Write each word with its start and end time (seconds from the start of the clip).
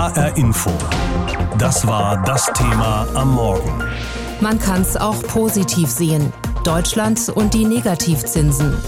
HR 0.00 0.34
Info. 0.38 0.70
Das 1.58 1.86
war 1.86 2.22
das 2.24 2.50
Thema 2.54 3.06
am 3.12 3.34
Morgen. 3.34 3.84
Man 4.40 4.58
kann 4.58 4.80
es 4.80 4.96
auch 4.96 5.22
positiv 5.24 5.90
sehen. 5.90 6.32
Deutschland 6.64 7.28
und 7.28 7.52
die 7.52 7.66
Negativzinsen. 7.66 8.78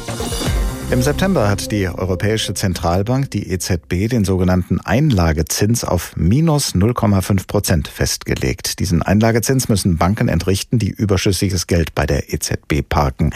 Im 0.93 1.01
September 1.01 1.49
hat 1.49 1.73
die 1.73 1.89
Europäische 1.89 2.53
Zentralbank, 2.53 3.31
die 3.31 3.49
EZB, 3.49 4.11
den 4.11 4.27
sogenannten 4.27 4.79
Einlagezins 4.79 5.85
auf 5.85 6.15
minus 6.17 6.75
0,5 6.75 7.47
Prozent 7.47 7.89
festgelegt. 7.89 8.79
Diesen 8.79 9.01
Einlagezins 9.01 9.71
müssen 9.71 9.97
Banken 9.97 10.29
entrichten, 10.29 10.79
die 10.79 10.91
überschüssiges 10.91 11.67
Geld 11.67 11.95
bei 11.95 12.05
der 12.05 12.31
EZB 12.31 12.87
parken. 12.87 13.35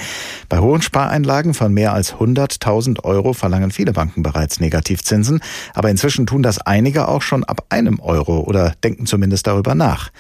Bei 0.51 0.59
hohen 0.59 0.83
Spareinlagen 0.83 1.55
von 1.55 1.73
mehr 1.73 1.95
als 1.95 2.17
100.000 2.17 3.05
Euro 3.05 3.33
verlangen 3.33 3.71
viele 3.71 3.95
Banken 3.95 4.23
bereits 4.23 4.61
Negativzinsen. 4.61 5.41
Aber 5.73 5.89
inzwischen 5.89 6.27
tun 6.27 6.43
das 6.43 6.59
einige 6.59 7.09
auch 7.09 7.23
schon 7.23 7.43
ab 7.43 7.65
einem 7.71 8.01
Euro 8.01 8.41
oder 8.41 8.75
denken 8.85 9.07
zumindest 9.07 9.47
darüber 9.47 9.75
nach. 9.75 10.11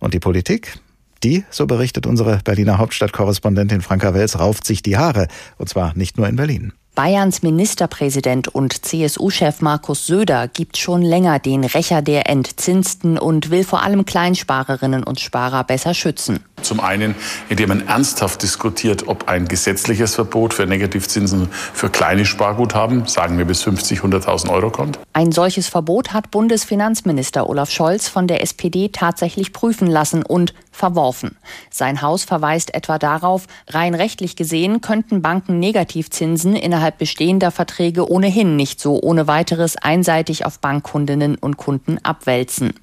Und 0.00 0.12
die 0.12 0.20
Politik? 0.20 0.80
Die, 1.22 1.44
so 1.50 1.66
berichtet 1.66 2.06
unsere 2.06 2.40
Berliner 2.42 2.78
Hauptstadtkorrespondentin 2.78 3.80
Franka 3.80 4.12
Wels, 4.12 4.40
rauft 4.40 4.66
sich 4.66 4.82
die 4.82 4.96
Haare. 4.96 5.28
Und 5.56 5.68
zwar 5.68 5.96
nicht 5.96 6.16
nur 6.16 6.26
in 6.26 6.34
Berlin. 6.34 6.72
Bayerns 7.02 7.40
Ministerpräsident 7.40 8.48
und 8.48 8.84
CSU-Chef 8.84 9.62
Markus 9.62 10.06
Söder 10.06 10.48
gibt 10.48 10.76
schon 10.76 11.00
länger 11.00 11.38
den 11.38 11.64
Rächer 11.64 12.02
der 12.02 12.28
Entzinsten 12.28 13.16
und 13.16 13.50
will 13.50 13.64
vor 13.64 13.82
allem 13.82 14.04
Kleinsparerinnen 14.04 15.02
und 15.02 15.18
Sparer 15.18 15.64
besser 15.64 15.94
schützen. 15.94 16.44
Zum 16.60 16.80
einen, 16.80 17.14
indem 17.48 17.70
man 17.70 17.88
ernsthaft 17.88 18.42
diskutiert, 18.42 19.08
ob 19.08 19.28
ein 19.28 19.48
gesetzliches 19.48 20.14
Verbot 20.14 20.52
für 20.52 20.66
Negativzinsen 20.66 21.48
für 21.50 21.88
kleine 21.88 22.26
Sparguthaben, 22.26 23.06
sagen 23.06 23.38
wir 23.38 23.46
bis 23.46 23.62
50, 23.62 24.00
100.000 24.00 24.50
Euro 24.50 24.68
kommt. 24.68 24.98
Ein 25.14 25.32
solches 25.32 25.68
Verbot 25.68 26.12
hat 26.12 26.30
Bundesfinanzminister 26.30 27.48
Olaf 27.48 27.70
Scholz 27.70 28.08
von 28.08 28.26
der 28.26 28.42
SPD 28.42 28.90
tatsächlich 28.92 29.54
prüfen 29.54 29.86
lassen 29.86 30.22
und 30.22 30.52
verworfen. 30.70 31.36
Sein 31.70 32.02
Haus 32.02 32.24
verweist 32.24 32.74
etwa 32.74 32.98
darauf, 32.98 33.46
rein 33.68 33.94
rechtlich 33.94 34.36
gesehen 34.36 34.80
könnten 34.80 35.22
Banken 35.22 35.58
Negativzinsen 35.58 36.56
innerhalb 36.56 36.98
bestehender 36.98 37.50
Verträge 37.50 38.10
ohnehin 38.10 38.56
nicht 38.56 38.80
so 38.80 39.00
ohne 39.00 39.26
weiteres 39.26 39.76
einseitig 39.76 40.44
auf 40.44 40.58
Bankkundinnen 40.60 41.36
und 41.36 41.56
Kunden 41.56 41.98
abwälzen. 42.02 42.74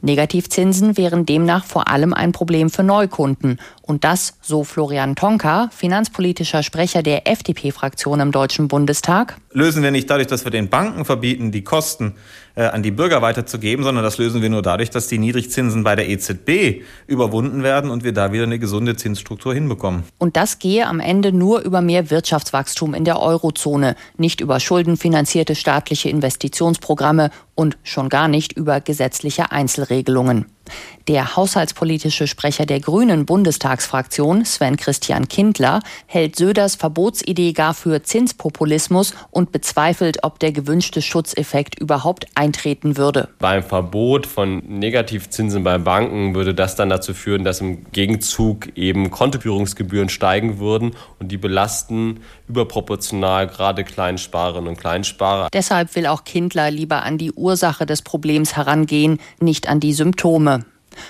Negativzinsen 0.00 0.96
wären 0.96 1.26
demnach 1.26 1.64
vor 1.64 1.88
allem 1.88 2.14
ein 2.14 2.32
Problem 2.32 2.70
für 2.70 2.82
Neukunden. 2.82 3.58
Und 3.82 4.04
das, 4.04 4.38
so 4.40 4.64
Florian 4.64 5.16
Tonka, 5.16 5.68
finanzpolitischer 5.72 6.62
Sprecher 6.62 7.02
der 7.02 7.26
FDP-Fraktion 7.28 8.20
im 8.20 8.32
Deutschen 8.32 8.68
Bundestag, 8.68 9.36
lösen 9.52 9.82
wir 9.82 9.90
nicht 9.90 10.08
dadurch, 10.08 10.28
dass 10.28 10.44
wir 10.44 10.50
den 10.50 10.68
Banken 10.68 11.04
verbieten, 11.04 11.52
die 11.52 11.62
Kosten 11.62 12.14
äh, 12.54 12.64
an 12.64 12.82
die 12.82 12.90
Bürger 12.90 13.22
weiterzugeben, 13.22 13.84
sondern 13.84 14.04
das 14.04 14.18
lösen 14.18 14.42
wir 14.42 14.50
nur 14.50 14.62
dadurch, 14.62 14.90
dass 14.90 15.08
die 15.08 15.18
Niedrigzinsen 15.18 15.84
bei 15.84 15.96
der 15.96 16.08
EZB 16.08 16.82
überwunden 17.06 17.62
werden 17.62 17.90
und 17.90 18.04
wir 18.04 18.12
da 18.12 18.32
wieder 18.32 18.44
eine 18.44 18.58
gesunde 18.58 18.96
Zinsstruktur 18.96 19.54
hinbekommen. 19.54 20.04
Und 20.18 20.36
das 20.36 20.58
gehe 20.58 20.86
am 20.86 21.00
Ende 21.00 21.32
nur 21.32 21.60
über 21.60 21.80
mehr 21.80 22.10
Wirtschaftswachstum 22.10 22.94
in 22.94 23.04
der 23.04 23.20
Eurozone, 23.20 23.96
nicht 24.16 24.40
über 24.40 24.60
schuldenfinanzierte 24.60 25.54
staatliche 25.54 26.08
Investitionsprogramme 26.08 27.30
und 27.54 27.78
schon 27.82 28.08
gar 28.08 28.28
nicht 28.28 28.52
über 28.52 28.80
gesetzliche 28.80 29.52
Einzelregelungen. 29.52 30.46
Der 31.08 31.36
haushaltspolitische 31.36 32.28
Sprecher 32.28 32.64
der 32.64 32.78
Grünen 32.78 33.26
Bundestagsfraktion, 33.26 34.44
Sven 34.44 34.76
Christian 34.76 35.26
Kindler, 35.26 35.80
hält 36.06 36.36
Söders 36.36 36.76
Verbotsidee 36.76 37.52
gar 37.52 37.74
für 37.74 38.02
Zinspopulismus 38.04 39.12
und 39.30 39.50
bezweifelt, 39.50 40.18
ob 40.22 40.38
der 40.38 40.52
gewünschte 40.52 41.02
Schutzeffekt 41.02 41.78
überhaupt 41.80 42.26
eintreten 42.36 42.96
würde. 42.96 43.28
Beim 43.40 43.64
Verbot 43.64 44.26
von 44.26 44.58
Negativzinsen 44.58 45.64
bei 45.64 45.78
Banken 45.78 46.36
würde 46.36 46.54
das 46.54 46.76
dann 46.76 46.88
dazu 46.88 47.14
führen, 47.14 47.42
dass 47.42 47.60
im 47.60 47.90
Gegenzug 47.90 48.76
eben 48.76 49.10
Kontoführungsgebühren 49.10 50.08
steigen 50.08 50.60
würden 50.60 50.92
und 51.18 51.32
die 51.32 51.36
belasten 51.36 52.20
überproportional 52.46 53.48
gerade 53.48 53.82
Kleinsparerinnen 53.82 54.68
und 54.68 54.78
Kleinsparer. 54.78 55.48
Deshalb 55.52 55.96
will 55.96 56.06
auch 56.06 56.24
Kindler 56.24 56.70
lieber 56.70 57.02
an 57.02 57.18
die 57.18 57.32
Ursache 57.32 57.86
des 57.86 58.02
Problems 58.02 58.56
herangehen, 58.56 59.18
nicht 59.40 59.68
an 59.68 59.80
die 59.80 59.94
Symptome. 59.94 60.61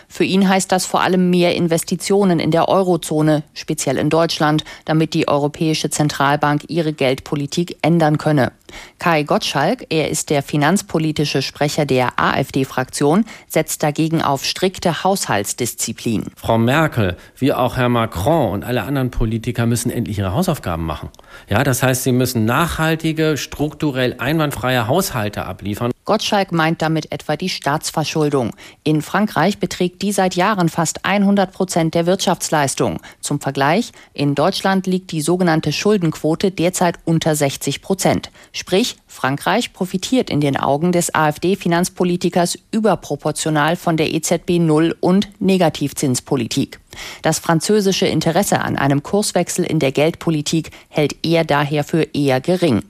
Für 0.08 0.24
ihn 0.24 0.48
heißt 0.48 0.70
das 0.72 0.86
vor 0.86 1.00
allem 1.02 1.30
mehr 1.30 1.54
Investitionen 1.54 2.40
in 2.40 2.50
der 2.50 2.68
Eurozone, 2.68 3.42
speziell 3.54 3.98
in 3.98 4.10
Deutschland, 4.10 4.64
damit 4.84 5.14
die 5.14 5.28
Europäische 5.28 5.90
Zentralbank 5.90 6.64
ihre 6.68 6.92
Geldpolitik 6.92 7.76
ändern 7.82 8.18
könne. 8.18 8.52
Kai 8.98 9.22
Gottschalk, 9.22 9.86
er 9.90 10.10
ist 10.10 10.30
der 10.30 10.42
finanzpolitische 10.42 11.42
Sprecher 11.42 11.84
der 11.84 12.18
AfD-Fraktion, 12.18 13.24
setzt 13.48 13.82
dagegen 13.82 14.22
auf 14.22 14.44
strikte 14.44 15.04
Haushaltsdisziplin. 15.04 16.26
Frau 16.36 16.58
Merkel, 16.58 17.16
wie 17.36 17.52
auch 17.52 17.76
Herr 17.76 17.88
Macron 17.88 18.52
und 18.52 18.64
alle 18.64 18.82
anderen 18.82 19.10
Politiker 19.10 19.66
müssen 19.66 19.90
endlich 19.90 20.18
ihre 20.18 20.32
Hausaufgaben 20.32 20.84
machen. 20.84 21.10
Ja, 21.48 21.64
das 21.64 21.82
heißt, 21.82 22.02
sie 22.02 22.12
müssen 22.12 22.44
nachhaltige, 22.44 23.36
strukturell 23.36 24.16
einwandfreie 24.18 24.88
Haushalte 24.88 25.44
abliefern. 25.44 25.91
Gottschalk 26.04 26.50
meint 26.50 26.82
damit 26.82 27.12
etwa 27.12 27.36
die 27.36 27.48
Staatsverschuldung. 27.48 28.50
In 28.82 29.02
Frankreich 29.02 29.58
beträgt 29.58 30.02
die 30.02 30.10
seit 30.10 30.34
Jahren 30.34 30.68
fast 30.68 31.04
100 31.04 31.52
Prozent 31.52 31.94
der 31.94 32.06
Wirtschaftsleistung. 32.06 33.00
Zum 33.20 33.40
Vergleich, 33.40 33.92
in 34.12 34.34
Deutschland 34.34 34.88
liegt 34.88 35.12
die 35.12 35.20
sogenannte 35.20 35.72
Schuldenquote 35.72 36.50
derzeit 36.50 36.98
unter 37.04 37.36
60 37.36 37.82
Prozent. 37.82 38.30
Sprich, 38.52 38.96
Frankreich 39.06 39.72
profitiert 39.72 40.28
in 40.28 40.40
den 40.40 40.56
Augen 40.56 40.90
des 40.90 41.14
AfD-Finanzpolitikers 41.14 42.58
überproportional 42.72 43.76
von 43.76 43.96
der 43.96 44.12
EZB 44.12 44.58
Null- 44.58 44.96
und 45.00 45.28
Negativzinspolitik. 45.38 46.80
Das 47.22 47.38
französische 47.38 48.06
Interesse 48.06 48.60
an 48.60 48.76
einem 48.76 49.02
Kurswechsel 49.02 49.64
in 49.64 49.78
der 49.78 49.92
Geldpolitik 49.92 50.70
hält 50.88 51.16
er 51.22 51.44
daher 51.44 51.84
für 51.84 52.02
eher 52.14 52.40
gering. 52.40 52.82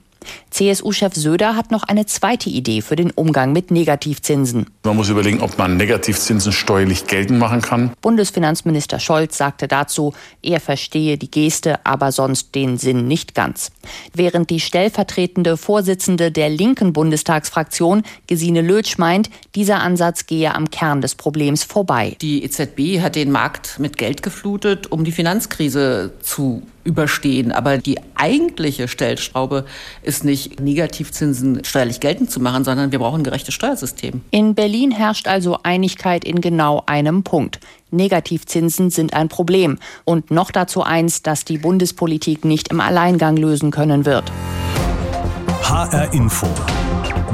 CSU-Chef 0.51 1.15
Söder 1.15 1.57
hat 1.57 1.71
noch 1.71 1.83
eine 1.85 2.07
zweite 2.07 2.51
Idee 2.51 2.83
für 2.83 2.97
den 2.97 3.11
Umgang 3.11 3.53
mit 3.53 3.71
Negativzinsen. 3.71 4.67
Man 4.85 4.97
muss 4.97 5.09
überlegen, 5.09 5.41
ob 5.41 5.59
man 5.59 5.77
Negativzinsen 5.77 6.53
steuerlich 6.53 7.07
geltend 7.07 7.39
machen 7.39 7.63
kann. 7.63 7.93
Bundesfinanzminister 8.01 9.01
Scholz 9.01 9.37
sagte 9.37 9.69
dazu, 9.69 10.13
er 10.43 10.61
verstehe 10.61 11.17
die 11.19 11.31
Geste, 11.31 11.85
aber 11.87 12.13
sonst 12.13 12.55
den 12.55 12.79
Sinn 12.79 13.09
nicht 13.09 13.35
ganz. 13.35 13.73
Während 14.13 14.51
die 14.51 14.61
stellvertretende 14.61 15.57
Vorsitzende 15.57 16.31
der 16.31 16.51
linken 16.51 16.93
Bundestagsfraktion, 16.93 18.03
Gesine 18.27 18.63
Lötsch, 18.63 18.99
meint, 18.99 19.31
dieser 19.55 19.81
Ansatz 19.81 20.27
gehe 20.27 20.55
am 20.55 20.71
Kern 20.71 21.01
des 21.01 21.15
Problems 21.15 21.65
vorbei. 21.65 22.17
Die 22.21 22.45
EZB 22.45 23.01
hat 23.01 23.17
den 23.17 23.31
Markt 23.31 23.79
mit 23.79 23.99
Geld 23.99 24.23
geflutet, 24.23 24.91
um 24.93 25.05
die 25.05 25.13
Finanzkrise 25.13 26.13
zu 26.23 26.63
überstehen. 26.85 27.53
Aber 27.53 27.79
die 27.79 27.99
eigentliche 28.15 28.89
Stellschraube 28.89 29.65
ist 30.03 30.25
nicht 30.25 30.61
Negativzinsen 30.61 31.65
steuerlich 31.65 32.01
geltend 32.01 32.31
zu 32.31 32.41
machen, 32.41 32.65
sondern 32.65 32.93
wir 32.93 32.99
brauchen 32.99 33.21
ein 33.21 33.25
gerechtes 33.25 33.55
Steuersystem. 33.55 34.23
In 34.31 34.55
Berlin 34.55 34.91
herrscht 34.91 35.29
also 35.29 35.59
Einigkeit 35.63 36.25
in 36.25 36.41
genau 36.41 36.83
einem 36.87 37.23
Punkt. 37.23 37.61
Negativzinsen 37.91 38.91
sind 38.91 39.15
ein 39.15 39.29
Problem 39.29 39.79
und 40.05 40.31
noch 40.31 40.51
dazu 40.51 40.83
eins, 40.83 41.23
das 41.23 41.45
die 41.45 41.59
Bundespolitik 41.59 42.45
nicht 42.45 42.69
im 42.69 42.81
Alleingang 42.81 43.37
lösen 43.37 43.71
können 43.71 44.07
wird. 44.07 44.25
HR 45.63 46.13
Info. 46.13 46.47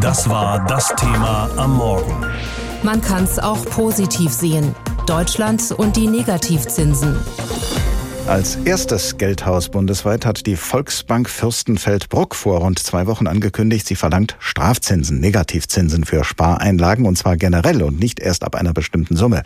Das 0.01 0.29
war 0.29 0.65
das 0.67 0.95
Thema 0.97 1.51
am 1.57 1.77
Morgen. 1.77 2.25
Man 2.83 3.01
kann 3.01 3.25
es 3.25 3.39
auch 3.39 3.65
positiv 3.65 4.31
sehen. 4.33 4.75
Deutschland 5.07 5.73
und 5.77 5.97
die 5.97 6.07
Negativzinsen. 6.07 7.17
Als 8.29 8.57
erstes 8.67 9.17
Geldhaus 9.17 9.71
bundesweit 9.71 10.27
hat 10.27 10.45
die 10.45 10.57
Volksbank 10.57 11.31
Fürstenfeldbruck 11.31 12.35
vor 12.35 12.59
rund 12.59 12.79
zwei 12.79 13.07
Wochen 13.07 13.27
angekündigt, 13.27 13.87
sie 13.87 13.97
verlangt 13.97 14.37
Strafzinsen, 14.39 15.19
Negativzinsen 15.19 16.05
für 16.05 16.23
Spareinlagen 16.25 17.07
und 17.07 17.17
zwar 17.17 17.39
generell 17.39 17.83
und 17.83 17.99
nicht 17.99 18.21
erst 18.21 18.45
ab 18.45 18.55
einer 18.55 18.75
bestimmten 18.75 19.17
Summe. 19.17 19.45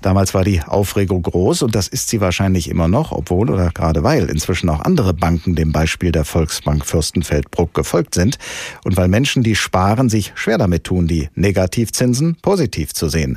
Damals 0.00 0.32
war 0.32 0.44
die 0.44 0.62
Aufregung 0.62 1.22
groß 1.22 1.60
und 1.60 1.74
das 1.74 1.88
ist 1.88 2.08
sie 2.08 2.22
wahrscheinlich 2.22 2.70
immer 2.70 2.88
noch, 2.88 3.12
obwohl 3.12 3.50
oder 3.50 3.68
gerade 3.68 4.02
weil 4.02 4.30
inzwischen 4.30 4.70
auch 4.70 4.80
andere 4.80 5.12
Banken 5.12 5.54
dem 5.54 5.70
Beispiel 5.70 6.10
der 6.10 6.24
Volksbank 6.24 6.86
Fürstenfeldbruck 6.86 7.74
gefolgt 7.74 8.14
sind 8.14 8.38
und 8.82 8.96
weil 8.96 9.08
Menschen, 9.08 9.42
die 9.42 9.56
sparen, 9.56 10.08
sich 10.08 10.32
schwer 10.36 10.56
damit 10.56 10.84
tun, 10.84 11.06
die 11.06 11.28
Negativzinsen 11.34 12.36
positiv 12.40 12.94
zu 12.94 13.10
sehen. 13.10 13.36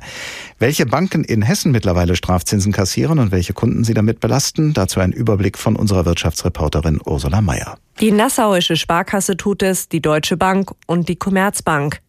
Welche 0.58 0.86
Banken 0.86 1.26
in 1.26 1.42
Hessen 1.42 1.74
mittlerweile 1.74 2.16
Strafzinsen 2.16 2.72
kassieren 2.72 3.20
und 3.20 3.34
welche 3.34 3.52
Kunden 3.52 3.84
sie 3.84 3.94
damit 3.94 4.22
belasten, 4.22 4.74
dazu 4.74 5.02
ein 5.02 5.12
Überblick 5.12 5.58
von 5.58 5.76
unserer 5.76 6.06
Wirtschaftsreporterin 6.06 7.02
Ursula 7.06 7.42
Mayer. 7.42 7.78
Die 8.00 8.12
Nassauische 8.12 8.78
Sparkasse 8.78 9.36
tut 9.36 9.62
es, 9.64 9.90
die 9.90 10.02
Deutsche 10.02 10.38
Bank 10.38 10.72
und 10.88 11.10
die 11.10 11.18
Commerzbank. 11.18 12.00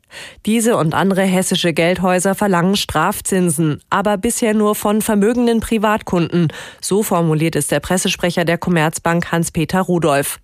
Diese 0.47 0.77
und 0.77 0.95
andere 0.95 1.23
hessische 1.23 1.73
Geldhäuser 1.73 2.37
verlangen 2.37 2.77
Strafzinsen, 2.77 3.81
aber 3.91 4.17
bisher 4.17 4.55
nur 4.55 4.77
von 4.77 5.03
vermögenden 5.03 5.59
Privatkunden. 5.59 6.53
So 6.81 7.03
formuliert 7.03 7.57
es 7.57 7.67
der 7.67 7.81
Pressesprecher 7.81 8.45
der 8.45 8.59
Commerzbank 8.59 9.33
Hans-Peter 9.33 9.81
Rudolph. 9.81 10.39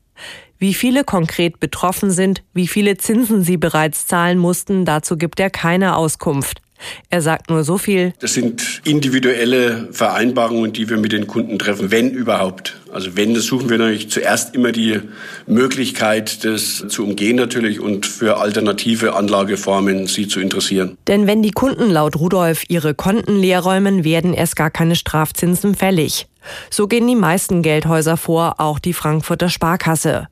Wie 0.59 0.75
viele 0.75 1.05
konkret 1.05 1.61
betroffen 1.61 2.11
sind, 2.11 2.43
wie 2.53 2.67
viele 2.67 2.97
Zinsen 2.97 3.45
sie 3.45 3.57
bereits 3.57 4.09
zahlen 4.09 4.39
mussten, 4.39 4.85
dazu 4.85 5.17
gibt 5.17 5.39
er 5.39 5.51
keine 5.51 5.97
Auskunft. 5.97 6.63
Er 7.11 7.23
sagt 7.23 7.51
nur 7.51 7.65
so 7.65 7.79
viel. 7.79 8.13
Das 8.21 8.35
sind 8.35 8.81
individuelle 8.85 9.89
Vereinbarungen, 9.93 10.73
die 10.73 10.89
wir 10.89 10.97
mit 10.97 11.13
den 11.13 11.27
Kunden 11.27 11.59
treffen, 11.59 11.91
wenn 11.91 12.11
überhaupt. 12.11 12.79
Also 12.93 13.17
wenn, 13.17 13.35
das 13.35 13.47
suchen 13.47 13.71
wir 13.71 13.79
natürlich 13.79 14.11
zuerst 14.11 14.55
immer 14.55 14.73
die 14.73 15.01
Möglichkeit, 15.47 16.45
das 16.45 16.85
zu 16.89 17.05
umgehen 17.05 17.37
natürlich 17.37 17.81
und 17.81 18.05
für 18.07 18.39
alternative 18.39 19.15
Anlageformen 19.15 20.07
sie 20.07 20.29
zu 20.29 20.41
interessieren. 20.41 20.99
Denn 21.07 21.27
wenn 21.27 21.43
die 21.43 21.53
Kunden 21.53 21.91
laut 21.91 22.17
Rudolf 22.17 22.65
ihre 22.69 22.95
Konten 22.95 23.37
leerräumen, 23.37 24.05
werden 24.05 24.35
erst 24.35 24.57
gar 24.57 24.71
keine 24.71 24.97
Strafzinsen 24.97 25.75
fällig. 25.75 26.27
So 26.71 26.87
gehen 26.87 27.07
die 27.07 27.17
meisten 27.17 27.63
Geldhäuser 27.63 28.17
vor, 28.17 28.55
auch 28.59 28.79
die 28.79 28.93
Frankfurter 28.93 29.49
Sparkasse. 29.49 30.29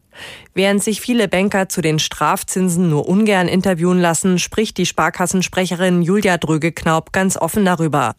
Während 0.54 0.82
sich 0.82 1.00
viele 1.00 1.28
Banker 1.28 1.68
zu 1.68 1.80
den 1.80 1.98
Strafzinsen 1.98 2.90
nur 2.90 3.08
ungern 3.08 3.48
interviewen 3.48 4.00
lassen, 4.00 4.38
spricht 4.38 4.78
die 4.78 4.86
Sparkassensprecherin 4.86 6.02
Julia 6.02 6.36
Dröge-Knaub 6.36 7.12
ganz 7.12 7.36
offen 7.36 7.64
darüber. 7.64 8.14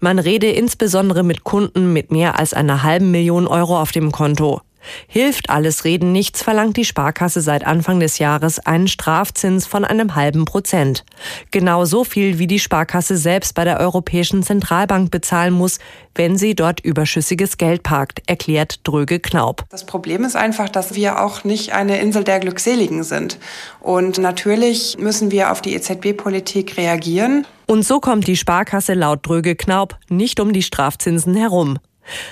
Man 0.00 0.18
rede 0.18 0.50
insbesondere 0.50 1.22
mit 1.22 1.44
Kunden 1.44 1.92
mit 1.92 2.10
mehr 2.10 2.38
als 2.38 2.54
einer 2.54 2.82
halben 2.82 3.10
Million 3.10 3.46
Euro 3.46 3.80
auf 3.80 3.92
dem 3.92 4.12
Konto. 4.12 4.60
Hilft 5.06 5.50
alles 5.50 5.84
Reden 5.84 6.12
nichts, 6.12 6.42
verlangt 6.42 6.76
die 6.76 6.84
Sparkasse 6.84 7.40
seit 7.40 7.66
Anfang 7.66 8.00
des 8.00 8.18
Jahres 8.18 8.58
einen 8.58 8.88
Strafzins 8.88 9.66
von 9.66 9.84
einem 9.84 10.14
halben 10.14 10.44
Prozent. 10.44 11.04
Genau 11.50 11.84
so 11.84 12.04
viel, 12.04 12.38
wie 12.38 12.46
die 12.46 12.58
Sparkasse 12.58 13.16
selbst 13.16 13.54
bei 13.54 13.64
der 13.64 13.80
Europäischen 13.80 14.42
Zentralbank 14.42 15.10
bezahlen 15.10 15.54
muss, 15.54 15.78
wenn 16.14 16.36
sie 16.36 16.54
dort 16.54 16.80
überschüssiges 16.80 17.56
Geld 17.56 17.82
parkt, 17.82 18.22
erklärt 18.26 18.80
Dröge 18.84 19.18
Knaub. 19.18 19.64
Das 19.70 19.86
Problem 19.86 20.24
ist 20.24 20.36
einfach, 20.36 20.68
dass 20.68 20.94
wir 20.94 21.22
auch 21.22 21.44
nicht 21.44 21.72
eine 21.72 22.00
Insel 22.00 22.24
der 22.24 22.40
Glückseligen 22.40 23.02
sind. 23.02 23.38
Und 23.80 24.18
natürlich 24.18 24.98
müssen 24.98 25.30
wir 25.30 25.50
auf 25.52 25.62
die 25.62 25.74
EZB-Politik 25.74 26.76
reagieren. 26.76 27.46
Und 27.66 27.84
so 27.84 28.00
kommt 28.00 28.26
die 28.26 28.36
Sparkasse 28.36 28.94
laut 28.94 29.26
Dröge 29.26 29.56
Knaub 29.56 29.96
nicht 30.08 30.40
um 30.40 30.52
die 30.52 30.62
Strafzinsen 30.62 31.34
herum. 31.34 31.78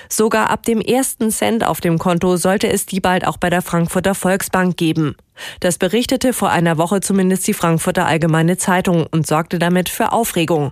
Sogar 0.09 0.49
ab 0.49 0.63
dem 0.63 0.81
ersten 0.81 1.31
Cent 1.31 1.65
auf 1.65 1.81
dem 1.81 1.97
Konto 1.97 2.37
sollte 2.37 2.67
es 2.67 2.85
die 2.85 2.99
bald 2.99 3.25
auch 3.25 3.37
bei 3.37 3.49
der 3.49 3.61
Frankfurter 3.61 4.15
Volksbank 4.15 4.77
geben. 4.77 5.15
Das 5.59 5.77
berichtete 5.77 6.33
vor 6.33 6.49
einer 6.49 6.77
Woche 6.77 7.01
zumindest 7.01 7.47
die 7.47 7.53
Frankfurter 7.53 8.05
Allgemeine 8.05 8.57
Zeitung 8.57 9.07
und 9.09 9.25
sorgte 9.25 9.59
damit 9.59 9.89
für 9.89 10.11
Aufregung. 10.11 10.71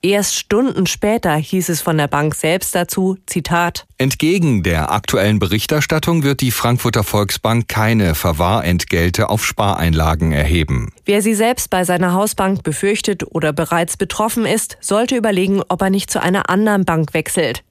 Erst 0.00 0.36
Stunden 0.36 0.86
später 0.86 1.34
hieß 1.34 1.68
es 1.68 1.80
von 1.80 1.98
der 1.98 2.06
Bank 2.06 2.34
selbst 2.34 2.74
dazu, 2.74 3.18
Zitat, 3.26 3.86
Entgegen 3.98 4.62
der 4.62 4.92
aktuellen 4.92 5.40
Berichterstattung 5.40 6.22
wird 6.22 6.40
die 6.40 6.52
Frankfurter 6.52 7.02
Volksbank 7.02 7.68
keine 7.68 8.14
Verwahrentgelte 8.14 9.28
auf 9.28 9.44
Spareinlagen 9.44 10.32
erheben. 10.32 10.92
Wer 11.04 11.20
sie 11.20 11.34
selbst 11.34 11.70
bei 11.70 11.84
seiner 11.84 12.12
Hausbank 12.12 12.62
befürchtet 12.62 13.24
oder 13.26 13.52
bereits 13.52 13.96
betroffen 13.96 14.46
ist, 14.46 14.78
sollte 14.80 15.16
überlegen, 15.16 15.62
ob 15.68 15.82
er 15.82 15.90
nicht 15.90 16.10
zu 16.10 16.22
einer 16.22 16.48
anderen 16.48 16.84
Bank 16.84 17.12
wechselt. 17.12 17.64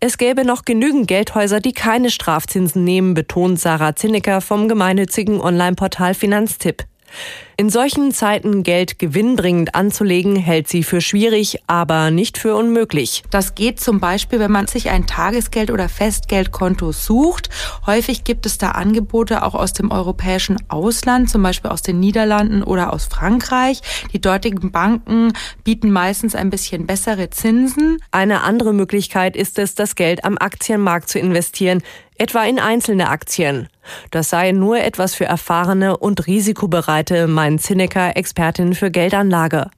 Es 0.00 0.18
gäbe 0.18 0.44
noch 0.44 0.64
genügend 0.64 1.08
Geldhäuser, 1.08 1.60
die 1.60 1.72
keine 1.72 2.10
Strafzinsen 2.10 2.84
nehmen, 2.84 3.14
betont 3.14 3.60
Sarah 3.60 3.96
Zinnecker 3.96 4.40
vom 4.40 4.68
gemeinnützigen 4.68 5.40
Online-Portal 5.40 6.14
Finanztipp. 6.14 6.84
In 7.58 7.70
solchen 7.70 8.12
Zeiten 8.12 8.64
Geld 8.64 8.98
gewinnbringend 8.98 9.74
anzulegen, 9.74 10.36
hält 10.36 10.68
sie 10.68 10.82
für 10.82 11.00
schwierig, 11.00 11.62
aber 11.66 12.10
nicht 12.10 12.36
für 12.36 12.54
unmöglich. 12.54 13.22
Das 13.30 13.54
geht 13.54 13.80
zum 13.80 13.98
Beispiel, 13.98 14.40
wenn 14.40 14.52
man 14.52 14.66
sich 14.66 14.90
ein 14.90 15.06
Tagesgeld- 15.06 15.70
oder 15.70 15.88
Festgeldkonto 15.88 16.92
sucht. 16.92 17.48
Häufig 17.86 18.24
gibt 18.24 18.44
es 18.44 18.58
da 18.58 18.72
Angebote 18.72 19.42
auch 19.42 19.54
aus 19.54 19.72
dem 19.72 19.90
europäischen 19.90 20.58
Ausland, 20.68 21.30
zum 21.30 21.42
Beispiel 21.42 21.70
aus 21.70 21.80
den 21.80 21.98
Niederlanden 21.98 22.62
oder 22.62 22.92
aus 22.92 23.06
Frankreich. 23.06 23.80
Die 24.12 24.20
dortigen 24.20 24.70
Banken 24.70 25.32
bieten 25.64 25.90
meistens 25.90 26.34
ein 26.34 26.50
bisschen 26.50 26.86
bessere 26.86 27.30
Zinsen. 27.30 27.96
Eine 28.10 28.42
andere 28.42 28.74
Möglichkeit 28.74 29.34
ist 29.34 29.58
es, 29.58 29.74
das 29.74 29.94
Geld 29.94 30.26
am 30.26 30.36
Aktienmarkt 30.36 31.08
zu 31.08 31.18
investieren 31.18 31.82
etwa 32.18 32.44
in 32.44 32.58
einzelne 32.58 33.08
Aktien. 33.08 33.68
Das 34.10 34.30
sei 34.30 34.52
nur 34.52 34.78
etwas 34.78 35.14
für 35.14 35.26
erfahrene 35.26 35.96
und 35.96 36.26
risikobereite, 36.26 37.26
meint 37.26 37.62
Zinecker, 37.62 38.16
Expertin 38.16 38.74
für 38.74 38.90
Geldanlage. 38.90 39.70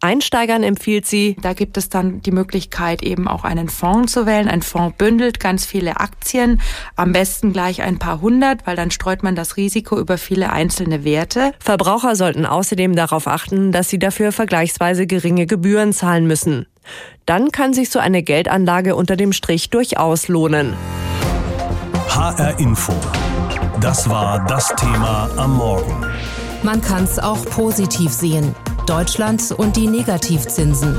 Einsteigern 0.00 0.62
empfiehlt 0.62 1.06
sie, 1.06 1.36
da 1.42 1.52
gibt 1.52 1.76
es 1.76 1.88
dann 1.88 2.22
die 2.22 2.30
Möglichkeit, 2.30 3.02
eben 3.02 3.28
auch 3.28 3.44
einen 3.44 3.68
Fonds 3.68 4.12
zu 4.12 4.26
wählen. 4.26 4.48
Ein 4.48 4.62
Fonds 4.62 4.96
bündelt 4.96 5.40
ganz 5.40 5.66
viele 5.66 6.00
Aktien, 6.00 6.60
am 6.96 7.12
besten 7.12 7.52
gleich 7.52 7.82
ein 7.82 7.98
paar 7.98 8.20
hundert, 8.20 8.66
weil 8.66 8.76
dann 8.76 8.90
streut 8.90 9.22
man 9.22 9.34
das 9.34 9.56
Risiko 9.56 9.98
über 9.98 10.18
viele 10.18 10.50
einzelne 10.50 11.04
Werte. 11.04 11.52
Verbraucher 11.58 12.16
sollten 12.16 12.46
außerdem 12.46 12.96
darauf 12.96 13.26
achten, 13.26 13.72
dass 13.72 13.88
sie 13.88 13.98
dafür 13.98 14.32
vergleichsweise 14.32 15.06
geringe 15.06 15.46
Gebühren 15.46 15.92
zahlen 15.92 16.26
müssen. 16.26 16.66
Dann 17.26 17.52
kann 17.52 17.74
sich 17.74 17.90
so 17.90 17.98
eine 17.98 18.22
Geldanlage 18.22 18.96
unter 18.96 19.16
dem 19.16 19.34
Strich 19.34 19.68
durchaus 19.68 20.28
lohnen. 20.28 20.74
HR 22.18 22.58
Info. 22.58 22.92
Das 23.80 24.10
war 24.10 24.44
das 24.46 24.74
Thema 24.74 25.30
am 25.36 25.56
Morgen. 25.56 26.04
Man 26.64 26.80
kann 26.82 27.04
es 27.04 27.20
auch 27.20 27.44
positiv 27.44 28.12
sehen. 28.12 28.56
Deutschland 28.88 29.52
und 29.56 29.76
die 29.76 29.86
Negativzinsen. 29.86 30.96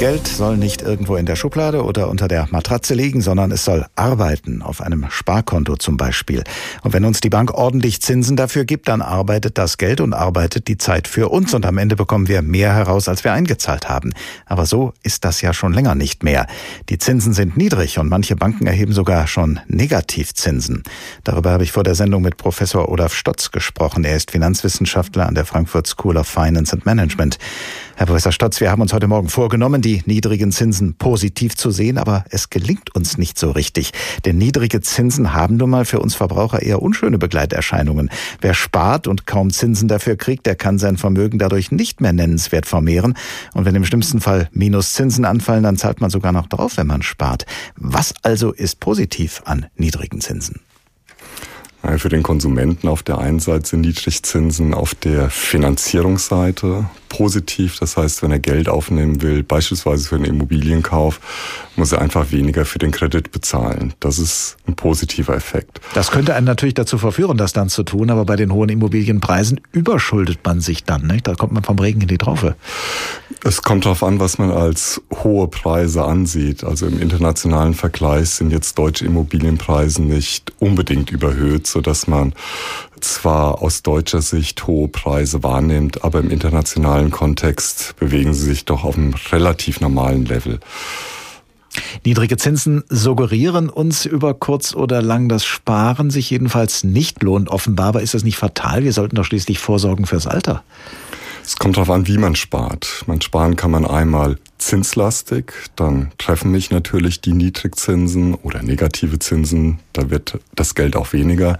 Geld 0.00 0.26
soll 0.26 0.56
nicht 0.56 0.80
irgendwo 0.80 1.16
in 1.16 1.26
der 1.26 1.36
Schublade 1.36 1.84
oder 1.84 2.08
unter 2.08 2.26
der 2.26 2.48
Matratze 2.50 2.94
liegen, 2.94 3.20
sondern 3.20 3.50
es 3.50 3.66
soll 3.66 3.84
arbeiten, 3.96 4.62
auf 4.62 4.80
einem 4.80 5.04
Sparkonto 5.10 5.76
zum 5.76 5.98
Beispiel. 5.98 6.42
Und 6.82 6.94
wenn 6.94 7.04
uns 7.04 7.20
die 7.20 7.28
Bank 7.28 7.52
ordentlich 7.52 8.00
Zinsen 8.00 8.34
dafür 8.34 8.64
gibt, 8.64 8.88
dann 8.88 9.02
arbeitet 9.02 9.58
das 9.58 9.76
Geld 9.76 10.00
und 10.00 10.14
arbeitet 10.14 10.68
die 10.68 10.78
Zeit 10.78 11.06
für 11.06 11.28
uns 11.28 11.52
und 11.52 11.66
am 11.66 11.76
Ende 11.76 11.96
bekommen 11.96 12.28
wir 12.28 12.40
mehr 12.40 12.74
heraus, 12.74 13.08
als 13.08 13.24
wir 13.24 13.34
eingezahlt 13.34 13.90
haben. 13.90 14.14
Aber 14.46 14.64
so 14.64 14.94
ist 15.02 15.26
das 15.26 15.42
ja 15.42 15.52
schon 15.52 15.74
länger 15.74 15.94
nicht 15.94 16.22
mehr. 16.22 16.46
Die 16.88 16.96
Zinsen 16.96 17.34
sind 17.34 17.58
niedrig 17.58 17.98
und 17.98 18.08
manche 18.08 18.36
Banken 18.36 18.66
erheben 18.66 18.94
sogar 18.94 19.26
schon 19.26 19.60
Negativzinsen. 19.68 20.82
Darüber 21.24 21.50
habe 21.50 21.64
ich 21.64 21.72
vor 21.72 21.84
der 21.84 21.94
Sendung 21.94 22.22
mit 22.22 22.38
Professor 22.38 22.88
Olaf 22.88 23.12
Stotz 23.12 23.50
gesprochen. 23.50 24.04
Er 24.04 24.16
ist 24.16 24.30
Finanzwissenschaftler 24.30 25.26
an 25.26 25.34
der 25.34 25.44
Frankfurt 25.44 25.86
School 25.86 26.16
of 26.16 26.26
Finance 26.26 26.72
and 26.72 26.86
Management. 26.86 27.36
Herr 28.00 28.06
Professor 28.06 28.32
Stotz, 28.32 28.62
wir 28.62 28.70
haben 28.70 28.80
uns 28.80 28.94
heute 28.94 29.08
Morgen 29.08 29.28
vorgenommen, 29.28 29.82
die 29.82 30.02
niedrigen 30.06 30.52
Zinsen 30.52 30.94
positiv 30.94 31.54
zu 31.54 31.70
sehen, 31.70 31.98
aber 31.98 32.24
es 32.30 32.48
gelingt 32.48 32.94
uns 32.94 33.18
nicht 33.18 33.38
so 33.38 33.50
richtig. 33.50 33.92
Denn 34.24 34.38
niedrige 34.38 34.80
Zinsen 34.80 35.34
haben 35.34 35.58
nun 35.58 35.68
mal 35.68 35.84
für 35.84 36.00
uns 36.00 36.14
Verbraucher 36.14 36.62
eher 36.62 36.80
unschöne 36.80 37.18
Begleiterscheinungen. 37.18 38.08
Wer 38.40 38.54
spart 38.54 39.06
und 39.06 39.26
kaum 39.26 39.50
Zinsen 39.50 39.86
dafür 39.86 40.16
kriegt, 40.16 40.46
der 40.46 40.56
kann 40.56 40.78
sein 40.78 40.96
Vermögen 40.96 41.38
dadurch 41.38 41.72
nicht 41.72 42.00
mehr 42.00 42.14
nennenswert 42.14 42.64
vermehren. 42.64 43.18
Und 43.52 43.66
wenn 43.66 43.74
im 43.74 43.84
schlimmsten 43.84 44.22
Fall 44.22 44.48
Minuszinsen 44.54 45.26
anfallen, 45.26 45.64
dann 45.64 45.76
zahlt 45.76 46.00
man 46.00 46.08
sogar 46.08 46.32
noch 46.32 46.46
drauf, 46.46 46.78
wenn 46.78 46.86
man 46.86 47.02
spart. 47.02 47.44
Was 47.76 48.14
also 48.22 48.52
ist 48.52 48.80
positiv 48.80 49.42
an 49.44 49.66
niedrigen 49.76 50.22
Zinsen? 50.22 50.60
Für 51.98 52.08
den 52.08 52.22
Konsumenten 52.22 52.88
auf 52.88 53.02
der 53.02 53.18
einen 53.18 53.40
Seite 53.40 53.68
sind 53.68 53.82
Niedrigzinsen 53.82 54.72
auf 54.72 54.94
der 54.94 55.28
Finanzierungsseite 55.28 56.86
positiv. 57.10 57.78
Das 57.78 57.98
heißt, 57.98 58.22
wenn 58.22 58.30
er 58.30 58.38
Geld 58.38 58.70
aufnehmen 58.70 59.20
will, 59.20 59.42
beispielsweise 59.42 60.08
für 60.08 60.14
einen 60.14 60.24
Immobilienkauf, 60.24 61.20
muss 61.76 61.92
er 61.92 62.00
einfach 62.00 62.30
weniger 62.30 62.64
für 62.64 62.78
den 62.78 62.92
Kredit 62.92 63.32
bezahlen. 63.32 63.92
Das 64.00 64.18
ist 64.18 64.56
ein 64.66 64.76
positiver 64.76 65.34
Effekt. 65.34 65.80
Das 65.92 66.10
könnte 66.10 66.34
einen 66.34 66.46
natürlich 66.46 66.74
dazu 66.74 66.96
verführen, 66.96 67.36
das 67.36 67.52
dann 67.52 67.68
zu 67.68 67.82
tun, 67.82 68.10
aber 68.10 68.24
bei 68.24 68.36
den 68.36 68.52
hohen 68.52 68.70
Immobilienpreisen 68.70 69.60
überschuldet 69.72 70.38
man 70.44 70.60
sich 70.60 70.84
dann. 70.84 71.06
Nicht? 71.06 71.26
Da 71.26 71.34
kommt 71.34 71.52
man 71.52 71.64
vom 71.64 71.78
Regen 71.78 72.00
in 72.00 72.08
die 72.08 72.18
Traufe. 72.18 72.56
Es 73.42 73.62
kommt 73.62 73.84
darauf 73.84 74.02
an, 74.02 74.20
was 74.20 74.38
man 74.38 74.50
als 74.50 75.02
hohe 75.22 75.48
Preise 75.48 76.04
ansieht. 76.04 76.62
Also 76.62 76.86
im 76.86 77.00
internationalen 77.00 77.74
Vergleich 77.74 78.30
sind 78.30 78.50
jetzt 78.52 78.78
deutsche 78.78 79.04
Immobilienpreise 79.04 80.02
nicht 80.02 80.52
unbedingt 80.58 81.10
überhöht, 81.10 81.66
sodass 81.66 82.06
man 82.06 82.34
zwar 83.00 83.62
aus 83.62 83.82
deutscher 83.82 84.22
Sicht 84.22 84.66
hohe 84.66 84.88
Preise 84.88 85.42
wahrnimmt, 85.42 86.04
aber 86.04 86.20
im 86.20 86.30
internationalen 86.30 87.10
Kontext 87.10 87.94
bewegen 87.96 88.34
sie 88.34 88.46
sich 88.46 88.64
doch 88.64 88.84
auf 88.84 88.96
einem 88.96 89.14
relativ 89.32 89.80
normalen 89.80 90.24
Level. 90.24 90.60
Niedrige 92.04 92.36
Zinsen 92.36 92.82
suggerieren 92.88 93.68
uns 93.68 94.04
über 94.04 94.34
kurz 94.34 94.74
oder 94.74 95.02
lang, 95.02 95.28
dass 95.28 95.44
Sparen 95.44 96.10
sich 96.10 96.30
jedenfalls 96.30 96.82
nicht 96.82 97.22
lohnt. 97.22 97.48
Offenbar, 97.48 97.86
aber 97.86 98.02
ist 98.02 98.14
das 98.14 98.24
nicht 98.24 98.36
fatal? 98.36 98.82
Wir 98.82 98.92
sollten 98.92 99.16
doch 99.16 99.24
schließlich 99.24 99.58
vorsorgen 99.58 100.06
fürs 100.06 100.26
Alter. 100.26 100.64
Es 101.50 101.56
kommt 101.56 101.76
darauf 101.76 101.90
an, 101.90 102.06
wie 102.06 102.16
man 102.16 102.36
spart. 102.36 103.02
Man 103.08 103.20
sparen 103.20 103.56
kann 103.56 103.72
man 103.72 103.84
einmal 103.84 104.38
zinslastig, 104.58 105.52
dann 105.74 106.12
treffen 106.16 106.52
mich 106.52 106.70
natürlich 106.70 107.22
die 107.22 107.32
Niedrigzinsen 107.32 108.34
oder 108.34 108.62
negative 108.62 109.18
Zinsen, 109.18 109.80
da 109.92 110.10
wird 110.10 110.38
das 110.54 110.76
Geld 110.76 110.94
auch 110.94 111.12
weniger. 111.12 111.58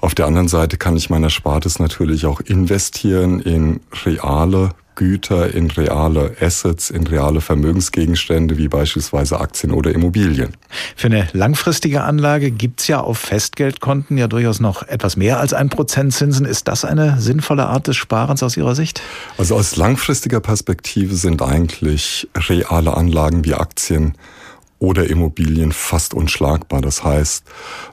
Auf 0.00 0.14
der 0.14 0.24
anderen 0.24 0.48
Seite 0.48 0.78
kann 0.78 0.96
ich 0.96 1.10
mein 1.10 1.24
Erspartes 1.24 1.78
natürlich 1.78 2.24
auch 2.24 2.40
investieren 2.40 3.40
in 3.40 3.80
reale 4.06 4.70
Güter 4.98 5.54
in 5.54 5.70
reale 5.70 6.34
Assets, 6.40 6.90
in 6.90 7.06
reale 7.06 7.40
Vermögensgegenstände 7.40 8.58
wie 8.58 8.66
beispielsweise 8.66 9.40
Aktien 9.40 9.72
oder 9.72 9.92
Immobilien. 9.92 10.50
Für 10.96 11.06
eine 11.06 11.28
langfristige 11.32 12.02
Anlage 12.02 12.50
gibt's 12.50 12.88
ja 12.88 13.00
auf 13.00 13.16
Festgeldkonten 13.18 14.18
ja 14.18 14.26
durchaus 14.26 14.58
noch 14.58 14.82
etwas 14.82 15.16
mehr 15.16 15.38
als 15.38 15.54
ein 15.54 15.68
Prozent 15.68 16.12
Zinsen. 16.12 16.44
Ist 16.44 16.66
das 16.66 16.84
eine 16.84 17.20
sinnvolle 17.20 17.66
Art 17.66 17.86
des 17.86 17.96
Sparens 17.96 18.42
aus 18.42 18.56
Ihrer 18.56 18.74
Sicht? 18.74 19.00
Also 19.38 19.54
aus 19.54 19.76
langfristiger 19.76 20.40
Perspektive 20.40 21.14
sind 21.14 21.42
eigentlich 21.42 22.28
reale 22.36 22.96
Anlagen 22.96 23.44
wie 23.44 23.54
Aktien 23.54 24.14
oder 24.78 25.08
Immobilien 25.08 25.72
fast 25.72 26.14
unschlagbar. 26.14 26.80
Das 26.80 27.02
heißt, 27.02 27.44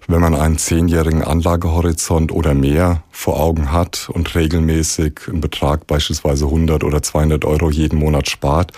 wenn 0.07 0.21
man 0.21 0.35
einen 0.35 0.57
zehnjährigen 0.57 1.23
Anlagehorizont 1.23 2.31
oder 2.31 2.53
mehr 2.53 3.03
vor 3.11 3.39
Augen 3.39 3.71
hat 3.71 4.09
und 4.11 4.35
regelmäßig 4.35 5.21
einen 5.27 5.41
Betrag 5.41 5.87
beispielsweise 5.87 6.45
100 6.45 6.83
oder 6.83 7.01
200 7.01 7.45
Euro 7.45 7.69
jeden 7.69 7.99
Monat 7.99 8.29
spart, 8.29 8.71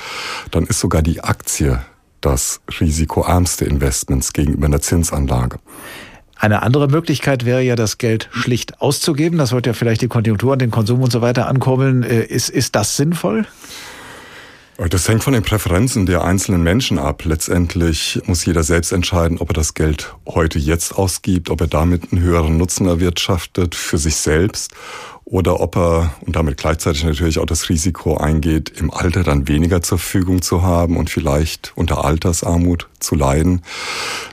dann 0.51 0.65
ist 0.65 0.79
sogar 0.79 1.01
die 1.01 1.21
Aktie 1.21 1.81
das 2.21 2.61
risikoärmste 2.79 3.65
Investments 3.65 4.33
gegenüber 4.33 4.65
einer 4.67 4.81
Zinsanlage. 4.81 5.59
Eine 6.39 6.61
andere 6.61 6.87
Möglichkeit 6.87 7.45
wäre 7.45 7.61
ja, 7.61 7.75
das 7.75 7.97
Geld 7.97 8.29
schlicht 8.31 8.79
auszugeben. 8.79 9.39
Das 9.39 9.53
wird 9.53 9.65
ja 9.65 9.73
vielleicht 9.73 10.01
die 10.01 10.07
Konjunktur 10.07 10.53
und 10.53 10.61
den 10.61 10.71
Konsum 10.71 11.01
und 11.01 11.11
so 11.11 11.21
weiter 11.21 11.47
ankurbeln. 11.47 12.03
Äh, 12.03 12.23
ist, 12.23 12.49
ist 12.49 12.75
das 12.75 12.95
sinnvoll? 12.95 13.45
Das 14.77 15.09
hängt 15.09 15.23
von 15.23 15.33
den 15.33 15.41
Präferenzen 15.41 16.05
der 16.05 16.23
einzelnen 16.23 16.61
Menschen 16.61 16.99
ab. 16.99 17.25
Letztendlich 17.25 18.21
muss 18.25 18.45
jeder 18.45 18.61
selbst 18.61 18.91
entscheiden, 18.91 19.39
ob 19.39 19.49
er 19.49 19.55
das 19.55 19.73
Geld 19.73 20.13
heute 20.27 20.59
jetzt 20.59 20.95
ausgibt, 20.95 21.49
ob 21.49 21.61
er 21.61 21.67
damit 21.67 22.11
einen 22.11 22.21
höheren 22.21 22.57
Nutzen 22.57 22.85
erwirtschaftet 22.85 23.73
für 23.73 23.97
sich 23.97 24.17
selbst 24.17 24.73
oder 25.25 25.59
ob 25.59 25.75
er 25.77 26.13
und 26.21 26.35
damit 26.35 26.57
gleichzeitig 26.57 27.03
natürlich 27.03 27.39
auch 27.39 27.47
das 27.47 27.69
Risiko 27.69 28.17
eingeht, 28.17 28.69
im 28.69 28.91
Alter 28.91 29.23
dann 29.23 29.47
weniger 29.47 29.81
zur 29.81 29.97
Verfügung 29.97 30.43
zu 30.43 30.61
haben 30.61 30.95
und 30.95 31.09
vielleicht 31.09 31.73
unter 31.75 32.05
Altersarmut 32.05 32.87
zu 32.99 33.15
leiden. 33.15 33.61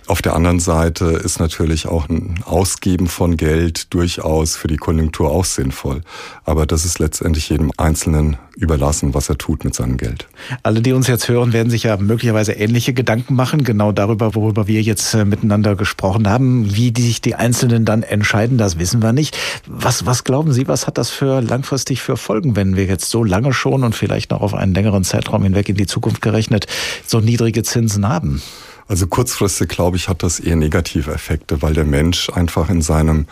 Auf 0.07 0.21
der 0.21 0.35
anderen 0.35 0.61
Seite 0.61 1.07
ist 1.07 1.41
natürlich 1.41 1.87
auch 1.87 2.09
ein 2.09 2.43
Ausgeben 2.45 3.07
von 3.07 3.37
Geld 3.37 3.93
durchaus 3.95 4.57
für 4.57 4.69
die 4.69 4.77
Konjunktur 4.77 5.31
auch 5.31 5.47
sinnvoll. 5.47 6.03
Aber 6.45 6.67
das 6.67 6.85
ist 6.85 6.99
letztendlich 6.99 7.49
jedem 7.49 7.73
Einzelnen 7.79 8.37
überlassen, 8.57 9.15
was 9.15 9.29
er 9.29 9.39
tut 9.39 9.65
mit 9.65 9.75
seinem 9.75 9.97
Geld. 9.97 10.29
Alle, 10.63 10.81
die 10.81 10.93
uns 10.93 11.07
jetzt 11.07 11.29
hören, 11.29 11.53
werden 11.53 11.71
sich 11.71 11.85
ja 11.85 11.97
möglicherweise 11.97 12.53
ähnliche 12.53 12.93
Gedanken 12.93 13.35
machen, 13.35 13.65
genau 13.65 13.93
darüber, 13.93 14.35
worüber 14.35 14.67
wir 14.67 14.83
jetzt 14.83 15.15
äh, 15.15 15.25
miteinander 15.25 15.75
gesprochen 15.75 16.29
haben. 16.29 16.75
Wie 16.77 16.93
die 16.93 17.03
sich 17.03 17.21
die 17.21 17.35
Einzelnen 17.35 17.85
dann 17.85 18.03
entscheiden, 18.03 18.59
das 18.59 18.79
wissen 18.79 19.03
wir 19.03 19.13
nicht. 19.13 19.37
Was, 19.67 20.07
was 20.07 20.25
glauben 20.25 20.53
Sie, 20.53 20.69
was 20.69 20.87
hat 20.87 20.99
das 20.99 21.11
für 21.11 21.41
langfristig 21.41 22.03
für 22.03 22.17
Folgen, 22.17 22.57
wenn 22.57 22.77
wir 22.77 22.85
jetzt 22.85 23.11
so 23.11 23.25
lange 23.25 23.53
schon 23.53 23.83
und 23.83 23.95
vielleicht 23.95 24.31
noch 24.31 24.41
auf 24.41 24.55
einen 24.55 24.75
längeren 24.75 25.03
Zeitraum 25.03 25.43
hinweg 25.43 25.69
in 25.69 25.77
die 25.77 25.87
Zukunft 25.87 26.23
gerechnet 26.23 26.67
so 27.07 27.21
niedrige 27.21 27.63
Zinsen 27.63 28.09
haben? 28.09 28.43
Also 28.87 29.07
kurzfristig, 29.07 29.69
glaube 29.69 29.97
ich, 29.97 30.09
hat 30.09 30.23
das 30.23 30.41
eher 30.41 30.57
negative 30.57 31.11
Effekte, 31.13 31.63
weil 31.63 31.73
der 31.73 31.85
Mensch 31.85 32.29
einfach 32.31 32.69
in 32.69 32.83
seinem 32.83 33.27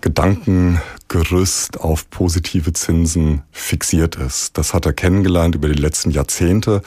Gedankengerüst 0.00 1.80
auf 1.80 2.08
positive 2.08 2.72
Zinsen 2.72 3.42
fixiert 3.50 4.14
ist. 4.14 4.56
Das 4.58 4.74
hat 4.74 4.86
er 4.86 4.92
kennengelernt 4.92 5.56
über 5.56 5.68
die 5.68 5.80
letzten 5.80 6.12
Jahrzehnte. 6.12 6.82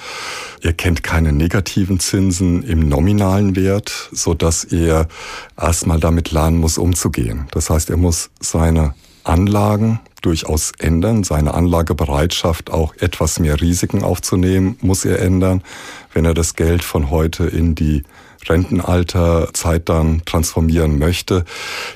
Er 0.62 0.72
kennt 0.72 1.04
keine 1.04 1.34
negativen 1.34 2.00
Zinsen 2.00 2.64
im 2.64 2.88
nominalen 2.88 3.56
Wert, 3.58 4.10
so 4.14 4.34
dass 4.34 4.64
er 4.64 5.08
erstmal 5.60 6.00
damit 6.00 6.32
lernen 6.32 6.58
muss, 6.58 6.78
umzugehen. 6.78 7.48
Das 7.52 7.70
heißt, 7.70 7.90
er 7.90 7.98
muss 7.98 8.30
seine 8.40 8.94
Anlagen 9.26 10.00
durchaus 10.22 10.72
ändern. 10.80 11.24
Seine 11.24 11.54
Anlagebereitschaft, 11.54 12.72
auch 12.72 12.96
etwas 12.96 13.40
mehr 13.40 13.60
Risiken 13.62 14.04
aufzunehmen, 14.04 14.78
muss 14.82 15.06
er 15.06 15.20
ändern, 15.20 15.64
wenn 16.14 16.26
er 16.26 16.34
das 16.34 16.56
Geld 16.56 16.84
von 16.84 17.10
heute 17.10 17.46
in 17.46 17.76
die 17.76 18.04
Rentenalterzeit 18.50 19.90
dann 19.90 20.22
transformieren 20.26 21.00
möchte. 21.00 21.46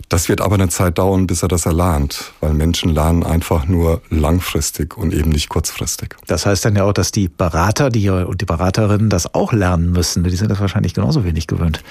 Das 0.09 0.29
wird 0.29 0.41
aber 0.41 0.55
eine 0.55 0.69
Zeit 0.69 0.97
dauern, 0.97 1.27
bis 1.27 1.43
er 1.43 1.47
das 1.47 1.65
erlernt, 1.65 2.31
weil 2.41 2.53
Menschen 2.53 2.93
lernen 2.93 3.23
einfach 3.23 3.67
nur 3.67 4.01
langfristig 4.09 4.97
und 4.97 5.13
eben 5.13 5.29
nicht 5.29 5.49
kurzfristig. 5.49 6.15
Das 6.27 6.45
heißt 6.45 6.65
dann 6.65 6.75
ja 6.75 6.83
auch, 6.83 6.93
dass 6.93 7.11
die 7.11 7.27
Berater 7.27 7.89
die, 7.89 8.09
und 8.09 8.41
die 8.41 8.45
Beraterinnen 8.45 9.09
das 9.09 9.33
auch 9.33 9.53
lernen 9.53 9.91
müssen. 9.91 10.23
Die 10.23 10.35
sind 10.35 10.49
das 10.49 10.59
wahrscheinlich 10.59 10.93
genauso 10.93 11.23
wenig 11.23 11.47
gewöhnt. 11.47 11.83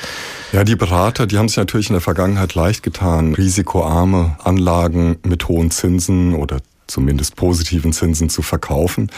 Ja, 0.53 0.65
die 0.65 0.77
Berater, 0.77 1.27
die 1.27 1.39
haben 1.39 1.49
sich 1.49 1.59
natürlich 1.59 1.89
in 1.91 1.95
der 1.95 2.01
Vergangenheit 2.01 2.55
leicht 2.55 2.83
getan, 2.83 3.35
risikoarme 3.35 4.37
Anlagen 4.43 5.19
mit 5.23 5.49
hohen 5.49 5.71
Zinsen 5.71 6.35
oder 6.35 6.59
zumindest 6.89 7.37
positiven 7.37 7.93
Zinsen 7.93 8.29
zu 8.29 8.43
verkaufen. 8.43 9.11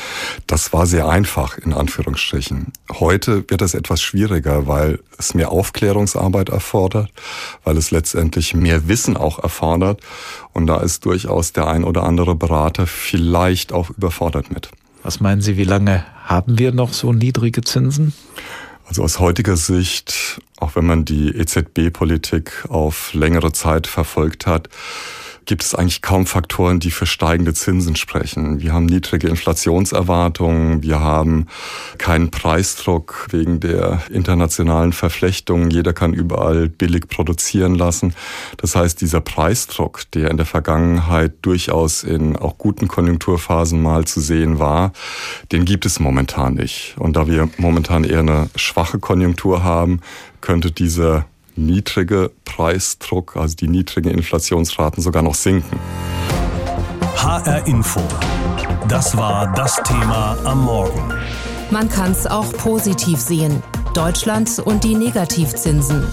Das 0.47 0.73
war 0.73 0.87
sehr 0.87 1.09
einfach, 1.09 1.57
in 1.57 1.73
Anführungsstrichen. 1.73 2.73
Heute 2.93 3.45
wird 3.49 3.62
das 3.62 3.75
etwas 3.75 4.03
schwieriger, 4.03 4.67
weil 4.67 4.99
es 5.19 5.35
mehr 5.35 5.50
Aufklärungsarbeit 5.50 6.50
erfordert, 6.50 7.11
weil 7.65 7.77
es 7.77 7.91
letztendlich 7.91 8.55
mehr 8.55 8.89
Wissen 8.89 9.17
auch 9.17 9.39
erfordert. 9.39 10.00
Und 10.53 10.67
da 10.67 10.81
ist 10.81 11.05
durchaus 11.05 11.53
der 11.53 11.69
ein 11.69 11.85
oder 11.85 12.03
andere 12.03 12.35
Berater 12.35 12.87
vielleicht 12.87 13.73
auch 13.73 13.91
überfordert 13.91 14.50
mit. 14.50 14.71
Was 15.03 15.21
meinen 15.21 15.41
Sie, 15.41 15.57
wie 15.57 15.65
lange 15.65 16.05
haben 16.25 16.59
wir 16.59 16.73
noch 16.73 16.93
so 16.93 17.12
niedrige 17.12 17.62
Zinsen? 17.62 18.12
Also 18.87 19.05
aus 19.05 19.21
heutiger 19.21 19.57
Sicht, 19.57 20.41
auch 20.59 20.75
wenn 20.75 20.85
man 20.85 21.05
die 21.05 21.29
EZB-Politik 21.29 22.65
auf 22.69 23.15
längere 23.15 23.53
Zeit 23.53 23.87
verfolgt 23.87 24.47
hat, 24.47 24.69
gibt 25.50 25.64
es 25.64 25.75
eigentlich 25.75 26.00
kaum 26.00 26.26
Faktoren, 26.26 26.78
die 26.78 26.92
für 26.92 27.07
steigende 27.07 27.52
Zinsen 27.52 27.97
sprechen. 27.97 28.61
Wir 28.61 28.73
haben 28.73 28.87
niedrige 28.87 29.26
Inflationserwartungen, 29.26 30.85
wir 30.85 31.00
haben 31.00 31.49
keinen 31.99 32.30
Preisdruck 32.30 33.26
wegen 33.30 33.59
der 33.59 34.00
internationalen 34.11 34.92
Verflechtungen. 34.92 35.73
Jeder 35.73 35.92
kann 35.92 36.14
überall 36.14 36.69
billig 36.69 37.09
produzieren 37.09 37.75
lassen. 37.75 38.14
Das 38.59 38.76
heißt, 38.76 39.00
dieser 39.00 39.21
Preisdruck, 39.21 40.02
der 40.14 40.30
in 40.30 40.37
der 40.37 40.47
Vergangenheit 40.47 41.33
durchaus 41.42 42.04
in 42.04 42.37
auch 42.37 42.57
guten 42.57 42.87
Konjunkturphasen 42.87 43.83
mal 43.83 44.04
zu 44.04 44.21
sehen 44.21 44.61
war, 44.61 44.92
den 45.50 45.64
gibt 45.64 45.85
es 45.85 45.99
momentan 45.99 46.54
nicht. 46.54 46.95
Und 46.97 47.16
da 47.16 47.26
wir 47.26 47.49
momentan 47.57 48.04
eher 48.04 48.21
eine 48.21 48.49
schwache 48.54 49.00
Konjunktur 49.00 49.64
haben, 49.64 50.00
könnte 50.40 50.71
dieser 50.71 51.26
niedrige 51.57 52.30
Preisdruck, 52.45 53.37
also 53.37 53.57
die 53.57 53.69
niedrigen 53.69 54.11
Inflationsraten 54.11 55.02
sogar 55.02 55.23
noch 55.23 55.35
sinken. 55.35 55.78
HR 57.16 57.66
Info. 57.66 58.00
Das 58.88 59.16
war 59.16 59.52
das 59.54 59.76
Thema 59.83 60.37
am 60.45 60.64
Morgen. 60.64 61.12
Man 61.71 61.88
kann 61.88 62.12
es 62.12 62.26
auch 62.26 62.52
positiv 62.54 63.21
sehen. 63.21 63.62
Deutschland 63.94 64.61
und 64.61 64.85
die 64.85 64.94
Negativzinsen. 64.94 66.04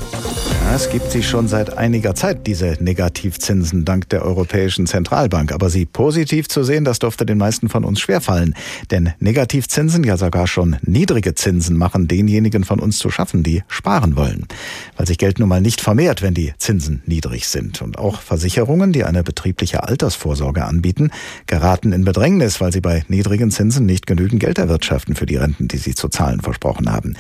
Ja, 0.64 0.76
es 0.76 0.90
gibt 0.90 1.12
sie 1.12 1.22
schon 1.22 1.48
seit 1.48 1.78
einiger 1.78 2.16
Zeit, 2.16 2.48
diese 2.48 2.76
Negativzinsen, 2.80 3.86
dank 3.86 4.10
der 4.10 4.26
Europäischen 4.26 4.88
Zentralbank. 4.88 5.52
Aber 5.52 5.70
sie 5.70 5.86
positiv 5.86 6.50
zu 6.50 6.64
sehen, 6.64 6.84
das 6.84 7.00
dürfte 7.00 7.26
den 7.26 7.38
meisten 7.38 7.70
von 7.70 7.86
uns 7.86 8.00
schwerfallen. 8.00 8.56
Denn 8.92 9.14
Negativzinsen, 9.20 10.04
ja 10.04 10.18
sogar 10.18 10.48
schon 10.48 10.76
niedrige 10.82 11.36
Zinsen, 11.36 11.78
machen 11.78 12.08
denjenigen 12.08 12.64
von 12.64 12.80
uns 12.80 12.98
zu 12.98 13.10
schaffen, 13.10 13.44
die 13.44 13.64
sparen 13.68 14.16
wollen. 14.16 14.48
Weil 14.98 15.08
sich 15.08 15.18
Geld 15.18 15.40
nun 15.40 15.48
mal 15.48 15.62
nicht 15.62 15.80
vermehrt, 15.80 16.22
wenn 16.22 16.34
die 16.34 16.54
Zinsen 16.58 17.02
niedrig 17.06 17.48
sind. 17.48 17.82
Und 17.82 17.98
auch 17.98 18.22
Versicherungen, 18.22 18.92
die 18.92 19.04
eine 19.04 19.24
betriebliche 19.24 19.84
Altersvorsorge 19.84 20.66
anbieten, 20.66 21.12
geraten 21.46 21.94
in 21.94 22.04
Bedrängnis, 22.04 22.60
weil 22.60 22.74
sie 22.74 22.82
bei 22.82 23.06
niedrigen 23.08 23.52
Zinsen 23.52 23.86
nicht 23.86 24.08
genügend 24.08 24.42
Geld 24.42 24.58
erwirtschaften 24.58 25.16
für 25.16 25.28
die 25.28 25.38
Renten, 25.38 25.68
die 25.68 25.78
sie 25.78 25.96
zu 25.96 26.10
zahlen 26.10 26.42
versprochen 26.42 26.92
haben. 26.92 27.16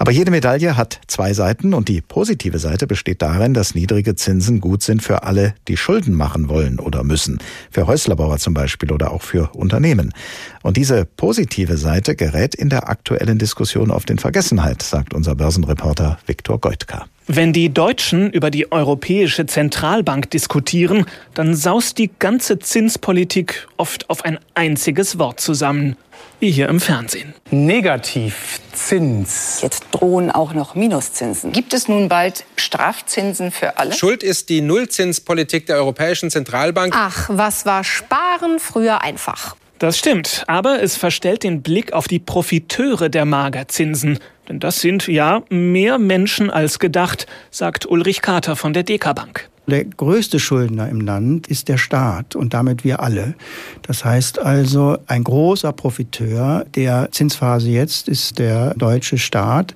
Aber 0.00 0.12
jede 0.12 0.30
Medaille 0.30 0.78
hat 0.78 0.98
zwei 1.08 1.34
Seiten 1.34 1.74
und 1.74 1.88
die 1.88 2.00
positive 2.00 2.58
Seite 2.58 2.86
besteht 2.86 3.20
darin, 3.20 3.52
dass 3.52 3.74
niedrige 3.74 4.14
Zinsen 4.16 4.58
gut 4.58 4.82
sind 4.82 5.02
für 5.02 5.24
alle, 5.24 5.54
die 5.68 5.76
Schulden 5.76 6.14
machen 6.14 6.48
wollen 6.48 6.80
oder 6.80 7.04
müssen. 7.04 7.38
Für 7.70 7.86
Häuslerbauer 7.86 8.38
zum 8.38 8.54
Beispiel 8.54 8.92
oder 8.92 9.12
auch 9.12 9.20
für 9.20 9.50
Unternehmen. 9.54 10.14
Und 10.62 10.78
diese 10.78 11.04
positive 11.04 11.76
Seite 11.76 12.16
gerät 12.16 12.54
in 12.54 12.70
der 12.70 12.88
aktuellen 12.88 13.36
Diskussion 13.36 13.90
auf 13.90 14.06
den 14.06 14.16
Vergessenheit, 14.16 14.80
sagt 14.82 15.12
unser 15.12 15.34
Börsenreporter 15.34 16.18
Viktor 16.24 16.58
Goitka. 16.58 17.04
Wenn 17.26 17.52
die 17.52 17.68
Deutschen 17.68 18.30
über 18.30 18.50
die 18.50 18.72
Europäische 18.72 19.44
Zentralbank 19.44 20.30
diskutieren, 20.30 21.04
dann 21.34 21.54
saust 21.54 21.98
die 21.98 22.10
ganze 22.18 22.58
Zinspolitik 22.58 23.68
oft 23.76 24.08
auf 24.08 24.24
ein 24.24 24.38
einziges 24.54 25.18
Wort 25.18 25.40
zusammen 25.40 25.96
wie 26.40 26.50
hier 26.50 26.68
im 26.68 26.80
Fernsehen. 26.80 27.34
Negativzins. 27.50 29.60
Jetzt 29.62 29.84
drohen 29.92 30.30
auch 30.30 30.54
noch 30.54 30.74
Minuszinsen. 30.74 31.52
Gibt 31.52 31.74
es 31.74 31.88
nun 31.88 32.08
bald 32.08 32.44
Strafzinsen 32.56 33.50
für 33.50 33.78
alle? 33.78 33.92
Schuld 33.92 34.22
ist 34.22 34.48
die 34.48 34.62
Nullzinspolitik 34.62 35.66
der 35.66 35.76
Europäischen 35.76 36.30
Zentralbank. 36.30 36.94
Ach, 36.96 37.28
was 37.30 37.66
war 37.66 37.84
Sparen 37.84 38.58
früher 38.58 39.02
einfach? 39.02 39.54
Das 39.78 39.98
stimmt, 39.98 40.44
aber 40.46 40.82
es 40.82 40.96
verstellt 40.96 41.42
den 41.42 41.62
Blick 41.62 41.92
auf 41.92 42.08
die 42.08 42.18
Profiteure 42.18 43.08
der 43.08 43.24
Magerzinsen. 43.24 44.18
Denn 44.48 44.60
das 44.60 44.80
sind 44.80 45.06
ja 45.06 45.42
mehr 45.48 45.98
Menschen 45.98 46.50
als 46.50 46.78
gedacht, 46.78 47.26
sagt 47.50 47.86
Ulrich 47.86 48.22
Kater 48.22 48.56
von 48.56 48.72
der 48.72 48.82
DK 48.82 49.14
Bank. 49.14 49.49
Der 49.66 49.84
größte 49.84 50.40
Schuldner 50.40 50.88
im 50.88 51.00
Land 51.00 51.46
ist 51.46 51.68
der 51.68 51.76
Staat 51.76 52.34
und 52.34 52.54
damit 52.54 52.82
wir 52.82 53.00
alle. 53.00 53.34
Das 53.82 54.04
heißt 54.04 54.40
also, 54.40 54.98
ein 55.06 55.22
großer 55.22 55.72
Profiteur 55.72 56.64
der 56.74 57.08
Zinsphase 57.12 57.68
jetzt 57.70 58.08
ist 58.08 58.38
der 58.38 58.74
deutsche 58.74 59.18
Staat, 59.18 59.74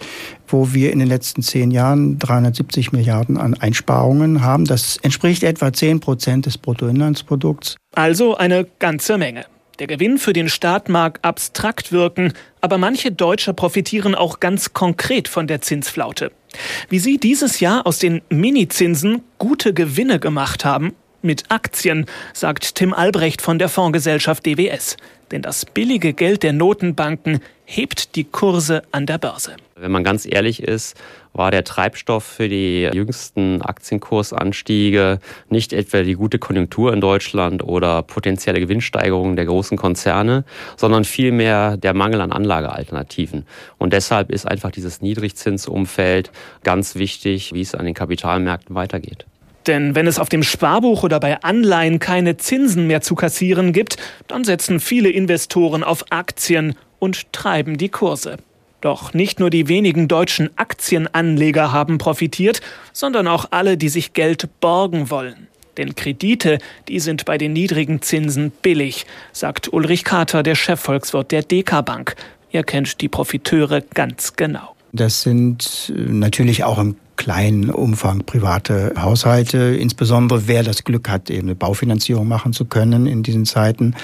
wo 0.49 0.73
wir 0.73 0.93
in 0.93 0.99
den 0.99 1.09
letzten 1.09 1.43
zehn 1.43 1.71
Jahren 1.71 2.19
370 2.19 2.93
Milliarden 2.93 3.37
an 3.37 3.55
Einsparungen 3.55 4.43
haben. 4.43 4.64
Das 4.64 4.97
entspricht 4.99 5.43
etwa 5.43 5.73
10 5.73 6.00
Prozent 6.00 6.47
des 6.47 6.59
Bruttoinlandsprodukts. 6.59 7.76
Also 7.95 8.37
eine 8.37 8.67
ganze 8.79 9.17
Menge. 9.17 9.45
Der 9.81 9.88
Gewinn 9.88 10.19
für 10.19 10.33
den 10.33 10.49
Staat 10.49 10.88
mag 10.88 11.19
abstrakt 11.23 11.90
wirken, 11.90 12.33
aber 12.61 12.78
manche 12.78 13.11
Deutsche 13.11 13.52
profitieren 13.54 14.14
auch 14.14 14.38
ganz 14.38 14.73
konkret 14.73 15.26
von 15.26 15.49
der 15.49 15.61
Zinsflaute. 15.62 16.31
Wie 16.88 17.00
sie 17.00 17.19
dieses 17.19 17.59
Jahr 17.59 17.85
aus 17.87 17.99
den 17.99 18.23
Minizinsen 18.28 19.23
gute 19.38 19.75
Gewinne 19.75 20.21
gemacht 20.21 20.64
haben, 20.64 20.95
mit 21.25 21.50
Aktien, 21.50 22.07
sagt 22.33 22.76
Tim 22.76 22.93
Albrecht 22.93 23.43
von 23.43 23.59
der 23.59 23.69
Fondsgesellschaft 23.69 24.47
DWS. 24.47 24.97
Denn 25.31 25.43
das 25.43 25.64
billige 25.64 26.12
Geld 26.12 26.43
der 26.43 26.52
Notenbanken 26.52 27.40
hebt 27.64 28.14
die 28.14 28.25
Kurse 28.25 28.83
an 28.93 29.07
der 29.07 29.19
Börse. 29.19 29.57
Wenn 29.75 29.90
man 29.90 30.04
ganz 30.04 30.26
ehrlich 30.26 30.62
ist, 30.62 30.97
war 31.33 31.50
der 31.50 31.64
Treibstoff 31.64 32.23
für 32.23 32.49
die 32.49 32.88
jüngsten 32.93 33.61
Aktienkursanstiege 33.62 35.19
nicht 35.49 35.73
etwa 35.73 36.02
die 36.02 36.14
gute 36.14 36.38
Konjunktur 36.38 36.93
in 36.93 37.00
Deutschland 37.00 37.64
oder 37.64 38.02
potenzielle 38.02 38.61
Gewinnsteigerungen 38.61 39.35
der 39.35 39.47
großen 39.47 39.76
Konzerne, 39.76 40.45
sondern 40.76 41.04
vielmehr 41.04 41.76
der 41.76 41.95
Mangel 41.95 42.21
an 42.21 42.31
Anlagealternativen. 42.31 43.47
Und 43.78 43.93
deshalb 43.93 44.31
ist 44.31 44.47
einfach 44.47 44.71
dieses 44.71 45.00
Niedrigzinsumfeld 45.00 46.31
ganz 46.62 46.95
wichtig, 46.95 47.52
wie 47.52 47.62
es 47.62 47.75
an 47.75 47.85
den 47.85 47.95
Kapitalmärkten 47.95 48.76
weitergeht. 48.76 49.26
Denn 49.66 49.94
wenn 49.94 50.06
es 50.06 50.18
auf 50.18 50.28
dem 50.28 50.42
Sparbuch 50.42 51.02
oder 51.02 51.21
bei 51.21 51.42
Anleihen 51.42 51.99
keine 51.99 52.37
Zinsen 52.37 52.87
mehr 52.87 53.00
zu 53.00 53.14
kassieren 53.14 53.73
gibt, 53.73 53.97
dann 54.28 54.44
setzen 54.44 54.80
viele 54.80 55.11
Investoren 55.11 55.83
auf 55.83 56.04
Aktien 56.11 56.75
und 56.99 57.33
treiben 57.33 57.78
die 57.78 57.88
Kurse. 57.88 58.37
Doch 58.80 59.14
nicht 59.14 59.40
nur 59.40 59.49
die 59.49 59.68
wenigen 59.68 60.09
deutschen 60.09 60.50
Aktienanleger 60.59 61.73
haben 61.73 61.97
profitiert, 61.97 62.61
sondern 62.92 63.26
auch 63.26 63.47
alle, 63.50 63.78
die 63.78 63.88
sich 63.88 64.12
Geld 64.12 64.49
borgen 64.61 65.09
wollen. 65.09 65.49
Denn 65.78 65.94
Kredite, 65.94 66.59
die 66.88 67.00
sind 67.00 67.25
bei 67.25 67.38
den 67.38 67.54
niedrigen 67.54 68.02
Zinsen 68.02 68.50
billig, 68.50 69.06
sagt 69.33 69.73
Ulrich 69.73 70.04
Kater, 70.04 70.42
der 70.42 70.54
Chefvolkswirt 70.54 71.33
der 71.33 71.42
DK 71.42 71.83
Bank. 71.83 72.14
Er 72.52 72.62
kennt 72.62 73.00
die 73.00 73.09
Profiteure 73.09 73.80
ganz 73.80 74.37
genau. 74.37 74.76
Das 74.92 75.23
sind 75.23 75.92
äh, 75.97 75.99
natürlich 75.99 76.62
auch 76.62 76.78
im 76.78 76.97
kleinen 77.16 77.71
Umfang 77.71 78.25
private 78.25 78.92
Haushalte, 78.99 79.59
insbesondere 79.59 80.47
wer 80.47 80.62
das 80.62 80.85
Glück 80.85 81.09
hat, 81.09 81.30
eben 81.30 81.49
eine 81.49 81.54
Baufinanzierung 81.54 82.26
machen 82.28 82.52
zu 82.52 82.64
können 82.64 83.06
in 83.06 83.23
diesen 83.23 83.44
Zeiten. 83.44 83.94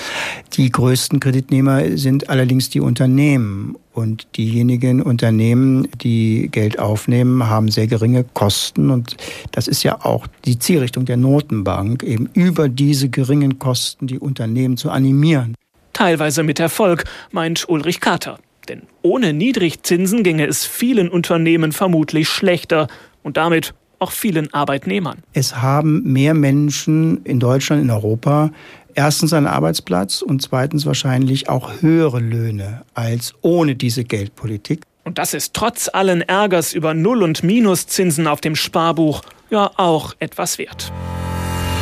Die 0.54 0.70
größten 0.70 1.20
Kreditnehmer 1.20 1.96
sind 1.96 2.28
allerdings 2.28 2.70
die 2.70 2.80
Unternehmen. 2.80 3.76
Und 3.92 4.28
diejenigen 4.36 5.02
Unternehmen, 5.02 5.88
die 6.00 6.48
Geld 6.50 6.78
aufnehmen, 6.78 7.48
haben 7.48 7.70
sehr 7.70 7.88
geringe 7.88 8.24
Kosten. 8.34 8.90
Und 8.90 9.16
das 9.50 9.66
ist 9.68 9.82
ja 9.82 10.04
auch 10.04 10.26
die 10.44 10.58
Zielrichtung 10.58 11.04
der 11.04 11.16
Notenbank, 11.16 12.02
eben 12.04 12.30
über 12.32 12.68
diese 12.68 13.08
geringen 13.08 13.58
Kosten 13.58 14.06
die 14.06 14.18
Unternehmen 14.18 14.76
zu 14.76 14.90
animieren. 14.90 15.54
Teilweise 15.92 16.44
mit 16.44 16.60
Erfolg, 16.60 17.04
meint 17.32 17.68
Ulrich 17.68 18.00
Kater. 18.00 18.38
Denn 18.68 18.82
ohne 19.02 19.32
Niedrigzinsen 19.32 20.22
ginge 20.22 20.46
es 20.46 20.64
vielen 20.64 21.08
Unternehmen 21.08 21.72
vermutlich 21.72 22.28
schlechter 22.28 22.88
und 23.22 23.36
damit 23.36 23.74
auch 23.98 24.12
vielen 24.12 24.52
Arbeitnehmern. 24.54 25.18
Es 25.32 25.56
haben 25.56 26.02
mehr 26.04 26.34
Menschen 26.34 27.22
in 27.24 27.38
Deutschland, 27.38 27.82
in 27.82 27.90
Europa 27.90 28.50
erstens 28.94 29.32
einen 29.32 29.46
Arbeitsplatz 29.46 30.22
und 30.22 30.42
zweitens 30.42 30.86
wahrscheinlich 30.86 31.48
auch 31.48 31.82
höhere 31.82 32.18
Löhne 32.18 32.82
als 32.94 33.34
ohne 33.42 33.76
diese 33.76 34.04
Geldpolitik. 34.04 34.82
Und 35.04 35.18
das 35.18 35.34
ist 35.34 35.54
trotz 35.54 35.88
allen 35.92 36.22
Ärgers 36.22 36.72
über 36.72 36.94
Null- 36.94 37.22
und 37.22 37.42
Minuszinsen 37.42 38.26
auf 38.26 38.40
dem 38.40 38.56
Sparbuch 38.56 39.22
ja 39.50 39.70
auch 39.76 40.14
etwas 40.18 40.58
wert. 40.58 40.92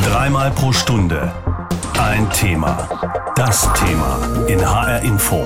Dreimal 0.05 0.51
pro 0.51 0.71
Stunde 0.71 1.31
ein 1.99 2.29
Thema. 2.31 2.87
Das 3.35 3.67
Thema 3.73 4.45
in 4.47 4.59
HR 4.61 5.01
Info 5.01 5.45